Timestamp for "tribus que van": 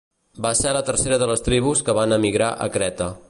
1.49-2.19